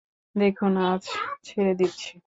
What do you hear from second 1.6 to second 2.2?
দিচ্ছি।